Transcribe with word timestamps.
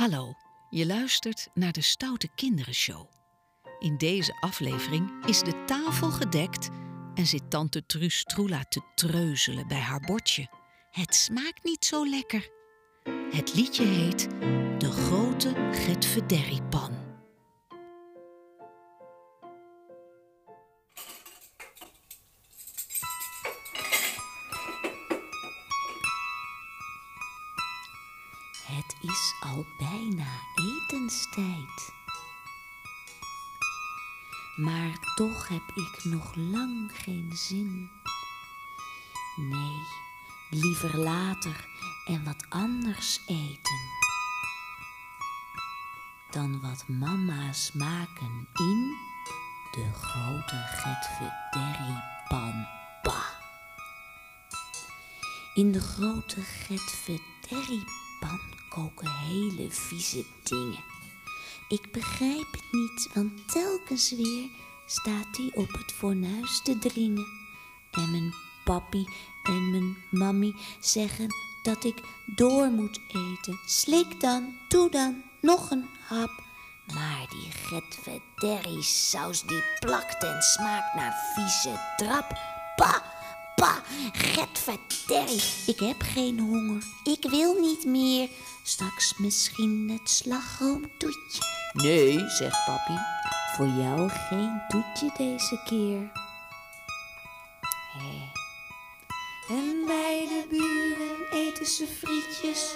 Hallo, 0.00 0.34
je 0.70 0.86
luistert 0.86 1.48
naar 1.54 1.72
de 1.72 1.80
Stoute 1.80 2.28
Kinderen 2.34 2.74
Show. 2.74 3.06
In 3.78 3.96
deze 3.96 4.36
aflevering 4.40 5.26
is 5.26 5.40
de 5.40 5.64
tafel 5.64 6.10
gedekt 6.10 6.68
en 7.14 7.26
zit 7.26 7.50
tante 7.50 7.86
Truus 7.86 8.24
Troela 8.24 8.64
te 8.68 8.80
treuzelen 8.94 9.68
bij 9.68 9.78
haar 9.78 10.00
bordje. 10.00 10.48
Het 10.90 11.14
smaakt 11.14 11.64
niet 11.64 11.84
zo 11.84 12.08
lekker. 12.08 12.48
Het 13.30 13.54
liedje 13.54 13.84
heet 13.84 14.30
De 14.78 14.90
Grote 14.90 15.68
Getverderriepan. 15.72 16.99
Het 28.70 28.96
is 29.00 29.34
al 29.40 29.66
bijna 29.78 30.26
etenstijd. 30.54 31.92
Maar 34.56 34.98
toch 35.14 35.48
heb 35.48 35.62
ik 35.74 36.04
nog 36.04 36.34
lang 36.34 36.90
geen 36.94 37.30
zin. 37.34 37.90
Nee, 39.36 39.86
liever 40.50 40.98
later 40.98 41.68
en 42.04 42.24
wat 42.24 42.46
anders 42.48 43.20
eten. 43.26 43.80
Dan 46.30 46.60
wat 46.60 46.88
mama's 46.88 47.72
maken 47.72 48.48
in 48.54 48.96
de 49.72 49.92
grote 49.92 50.56
Getverderriepan. 50.56 52.66
In 55.54 55.72
de 55.72 55.80
grote 55.80 56.40
Getverderriepan 56.40 58.59
koken 58.70 59.10
hele 59.10 59.70
vieze 59.70 60.24
dingen. 60.42 60.84
Ik 61.68 61.92
begrijp 61.92 62.52
het 62.52 62.72
niet, 62.72 63.08
want 63.14 63.52
telkens 63.52 64.10
weer 64.10 64.48
staat 64.86 65.36
hij 65.36 65.50
op 65.54 65.72
het 65.72 65.92
fornuis 65.92 66.60
te 66.62 66.78
dringen. 66.78 67.26
En 67.90 68.10
mijn 68.10 68.34
papi 68.64 69.06
en 69.42 69.70
mijn 69.70 69.96
mammy 70.10 70.54
zeggen 70.80 71.28
dat 71.62 71.84
ik 71.84 72.02
door 72.26 72.70
moet 72.70 73.00
eten. 73.08 73.60
Slik 73.66 74.20
dan, 74.20 74.54
doe 74.68 74.90
dan, 74.90 75.22
nog 75.40 75.70
een 75.70 75.88
hap. 76.00 76.42
Maar 76.94 77.26
die 77.28 77.50
getverderrie 77.50 78.82
saus 78.82 79.42
die 79.42 79.62
plakt 79.80 80.24
en 80.24 80.42
smaakt 80.42 80.94
naar 80.94 81.14
vieze 81.34 81.80
drap. 81.96 82.38
Pa, 82.76 83.02
pa, 83.56 83.82
getverderrie, 84.12 85.42
ik 85.66 85.80
heb 85.80 86.02
geen 86.02 86.38
honger. 86.38 86.84
Ik 87.04 87.30
wil 87.30 87.60
niet 87.60 87.84
meer. 87.84 88.29
Straks 88.70 89.14
misschien 89.16 89.90
het 89.92 90.10
slagroomtoetje. 90.10 91.42
Nee, 91.72 92.28
zegt 92.28 92.64
papi, 92.64 92.98
voor 93.56 93.66
jou 93.66 94.08
geen 94.08 94.62
toetje 94.68 95.10
deze 95.16 95.60
keer. 95.64 96.10
Hé. 97.92 98.30
En 99.48 99.82
bij 99.86 100.26
de 100.28 100.46
buren 100.50 101.46
eten 101.46 101.66
ze 101.66 101.86
frietjes, 101.86 102.74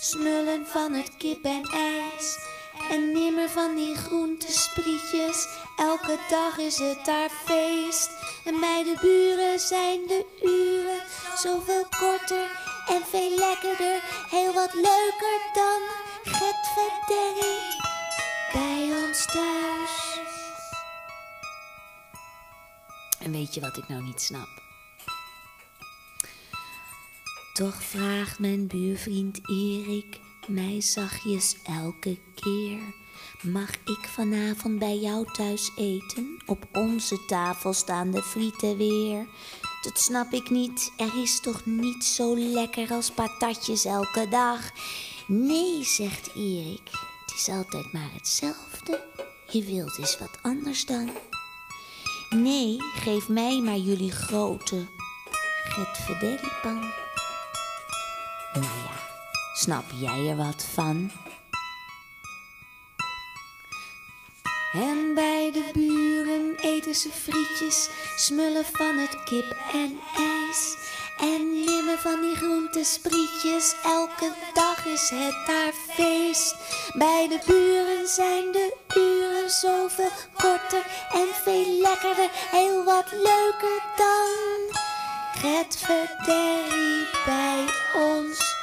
smullen 0.00 0.66
van 0.66 0.92
het 0.92 1.16
kip 1.16 1.44
en 1.44 1.62
ijs. 1.72 2.38
En 2.90 3.12
nimmer 3.12 3.48
van 3.48 3.74
die 3.74 3.94
groentesprietjes, 3.94 5.46
elke 5.76 6.18
dag 6.30 6.58
is 6.58 6.78
het 6.78 7.04
daar 7.04 7.30
feest. 7.30 8.10
En 8.44 8.60
bij 8.60 8.82
de 8.82 8.96
buren 9.00 9.60
zijn 9.60 10.00
de 10.06 10.26
uren 10.42 11.02
zoveel 11.36 11.86
korter 11.98 12.63
en 12.88 13.02
veel 13.10 13.38
lekkerder. 13.38 14.02
Heel 14.30 14.52
wat 14.52 14.74
leuker 14.74 15.38
dan 15.52 15.80
Getverderrie 16.22 17.82
bij 18.52 19.04
ons 19.06 19.26
thuis. 19.26 20.18
En 23.18 23.32
weet 23.32 23.54
je 23.54 23.60
wat 23.60 23.76
ik 23.76 23.88
nou 23.88 24.02
niet 24.02 24.20
snap? 24.20 24.62
Toch 27.52 27.82
vraagt 27.82 28.38
mijn 28.38 28.66
buurvriend 28.66 29.48
Erik 29.48 30.20
mij 30.48 30.80
zachtjes 30.80 31.56
elke 31.62 32.18
keer. 32.34 32.78
Mag 33.42 33.70
ik 33.70 34.08
vanavond 34.08 34.78
bij 34.78 34.98
jou 34.98 35.32
thuis 35.32 35.70
eten? 35.76 36.42
Op 36.46 36.68
onze 36.72 37.24
tafel 37.26 37.72
staan 37.72 38.10
de 38.10 38.22
frieten 38.22 38.76
weer. 38.76 39.26
Dat 39.84 39.98
snap 40.00 40.32
ik 40.32 40.50
niet, 40.50 40.92
er 40.96 41.22
is 41.22 41.40
toch 41.40 41.66
niet 41.66 42.04
zo 42.04 42.36
lekker 42.38 42.90
als 42.90 43.10
patatjes 43.10 43.84
elke 43.84 44.28
dag? 44.28 44.70
Nee, 45.26 45.84
zegt 45.84 46.30
Erik, 46.34 46.90
het 47.26 47.34
is 47.36 47.48
altijd 47.48 47.92
maar 47.92 48.10
hetzelfde. 48.12 49.04
Je 49.50 49.64
wilt 49.64 49.98
eens 49.98 50.18
wat 50.18 50.38
anders 50.42 50.86
dan. 50.86 51.10
Nee, 52.30 52.76
geef 52.80 53.28
mij 53.28 53.60
maar 53.60 53.76
jullie 53.76 54.12
grote 54.12 54.86
Getverderriepan. 55.64 56.80
Nou 58.52 58.64
ja, 58.64 58.98
snap 59.54 59.84
jij 60.00 60.28
er 60.28 60.36
wat 60.36 60.64
van? 60.72 61.10
En 64.74 65.14
bij 65.14 65.50
de 65.52 65.64
buren 65.72 66.56
eten 66.60 66.94
ze 66.94 67.08
frietjes, 67.10 67.88
smullen 68.16 68.64
van 68.72 68.98
het 68.98 69.24
kip 69.24 69.56
en 69.72 70.00
ijs. 70.16 70.76
En 71.18 71.52
nimmer 71.52 71.98
van 71.98 72.20
die 72.20 72.34
groentesprietjes, 72.34 73.74
elke 73.84 74.32
dag 74.54 74.86
is 74.86 75.10
het 75.14 75.46
daar 75.46 75.72
feest. 75.72 76.54
Bij 76.92 77.28
de 77.28 77.38
buren 77.46 78.08
zijn 78.08 78.52
de 78.52 78.76
uren 78.96 79.50
zoveel 79.50 80.10
korter 80.32 80.86
en 81.12 81.28
veel 81.42 81.80
lekkerder, 81.80 82.30
heel 82.50 82.84
wat 82.84 83.12
leuker 83.12 83.82
dan 83.96 84.54
Getverderrie 85.34 87.06
bij 87.26 87.64
ons 87.94 88.54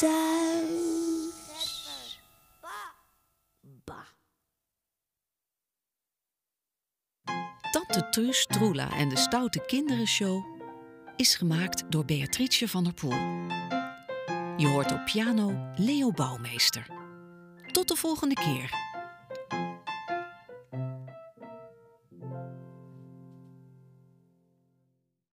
thuis. 0.00 0.51
Tante 7.92 8.10
Truus 8.10 8.46
Troela 8.46 8.88
en 8.90 9.08
de 9.08 9.16
Stoute 9.16 9.64
Kinderen 9.66 10.06
Show 10.06 10.44
is 11.16 11.34
gemaakt 11.34 11.82
door 11.88 12.04
Beatrice 12.04 12.68
van 12.68 12.84
der 12.84 12.92
Poel. 12.92 13.18
Je 14.56 14.66
hoort 14.66 14.92
op 14.92 15.04
piano 15.04 15.70
Leo 15.76 16.10
Bouwmeester. 16.10 16.86
Tot 17.72 17.88
de 17.88 17.96
volgende 17.96 18.34
keer. 18.34 18.91